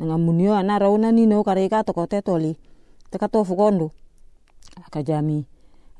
[0.00, 2.56] nanga munio ana rauna nino kare ka to kote toli.
[3.12, 3.92] Te ka to fukondo
[4.80, 5.44] aka jami.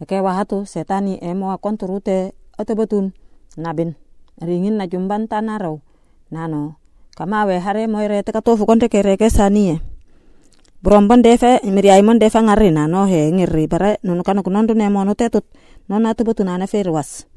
[0.00, 3.12] Ake wahatu setani emo akonturute ate betun
[3.60, 3.92] nabin.
[4.40, 5.84] Ringin na jumban tanarau
[6.32, 6.80] nano.
[7.12, 9.84] Kama we hare moire te ka to fukonde kere ke sanie
[10.80, 14.88] Brombon defe miri aimon defe ngari na no he ngiri bare nunu kanu kunondu ne
[14.88, 15.44] mono tetut
[15.92, 17.28] nona tu betu nana ferwas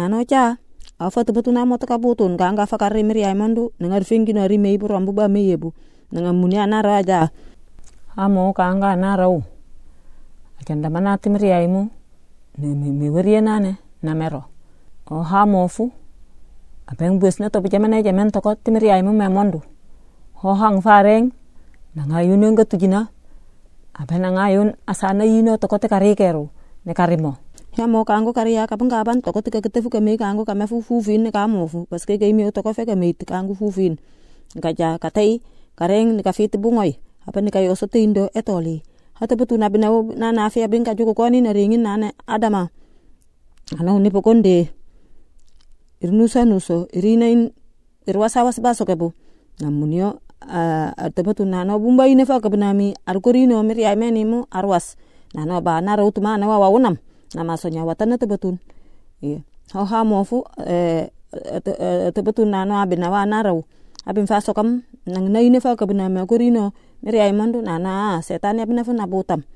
[0.00, 0.56] nano cha
[1.00, 4.44] afa tu betu namo taka butun ka anga fakari miri aimon du nengar fingi na
[4.44, 5.72] rime ibu rombu ba me yebu
[6.12, 7.32] nengar muni anara aja
[8.20, 9.40] amo ka anga anara u
[10.60, 11.88] akenda mana ti miri aimu
[12.60, 14.44] ne weri nane na mero
[15.08, 15.88] o ha mofu
[16.84, 19.62] abeng bus na to bijamane jamen toko ti miri aimu me mondu.
[20.40, 21.30] Ho hang fareng.
[21.90, 23.10] Na ngayun yung gatugina
[23.90, 26.54] abe na ngayon asana yino toko te karikero
[26.86, 27.34] ne karimo
[27.86, 30.80] mo kango kariya ka banga ban toko te kagete fuka me kango ka me fu
[30.82, 31.86] fu fin ka mo fu.
[31.86, 33.96] Paske ke mi toko fe ka me te kango fu fin
[34.58, 35.40] ka ja ka tai
[35.78, 36.98] kareng ne ka fit bungoy
[37.28, 38.82] apa ne ka yo so tindo etoli
[39.20, 42.72] hata betu na bina na na afia bin ka juko koni na ringin na adama.
[43.78, 44.72] Ana ni pokonde.
[46.00, 47.52] Irnusa nuso irina in
[48.08, 49.12] irwasa was baso kebu
[49.60, 50.18] namunio
[51.14, 54.96] tebetu nano bumba ine fa kabnami arkorino mir ya meni mu arwas.
[55.36, 56.96] Nano ba na rautu ma na wa wunam
[57.34, 58.58] na masonya watana tebetun.
[59.20, 59.42] Iya.
[59.74, 61.10] Ho ha mofu eh
[62.14, 63.62] tebetun nano abina wa na rau
[64.06, 66.72] abin fa sokam nang na ine fa kabnami arkorino
[67.02, 69.46] mir ya mandu nana setan ya bina fa nabutam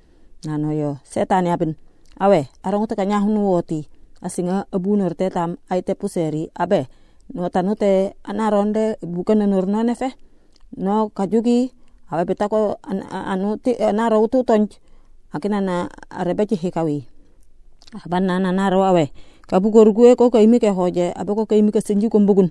[0.47, 1.75] nano yo setan ya bin
[2.21, 3.89] awe arong te kanya hunu woti.
[4.25, 6.49] Asinga abunor te tam ai te puseri.
[6.57, 6.89] Abe
[7.35, 10.17] no tanute anaronde bukan nur no nefe.
[10.81, 11.75] No kajugi
[12.09, 14.81] awe beta ko an, anu ti naro tu tonj.
[15.35, 17.05] Akina na arebechi hikawi
[18.03, 19.13] aban na naro awe
[19.47, 22.51] kabu gorgue ko ko imi ke hoje abe ko ko imi ke senji ko mbugun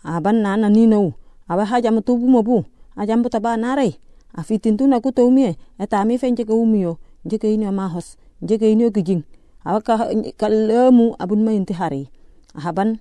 [0.00, 1.12] aban na na nino
[1.48, 2.64] awe haja mutubu mobu
[2.96, 4.00] ajam buta ba nare
[4.32, 8.20] afitin tu na ku to umie eta mi fenje ke umio jeke ini mahos.
[8.44, 9.24] Jeke ini gijing
[9.64, 12.12] awe ka kalemu abun ma inti hari.
[12.52, 13.00] Ahaban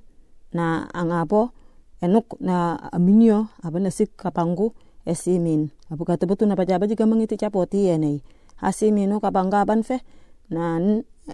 [0.56, 1.52] na angabo
[2.00, 4.72] enuk na aminio abana sik kapangu
[5.04, 8.24] esimin abu kata betu na pajaba jika mengiti capoti enei
[8.58, 10.00] hasimino kabanga ban fe
[10.54, 10.80] na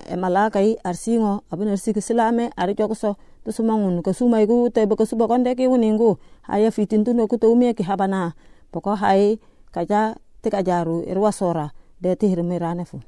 [0.07, 5.28] emalakai arsingo abana sik silame ari jokso tu sumangun ke sumai ku te beke suba
[5.28, 8.34] konde ki uningu haya fitin tu ku umi ki habana
[8.72, 9.38] poko hai
[9.75, 11.68] kaja tika jaru irwa sora
[12.02, 13.03] de tihir mirane fu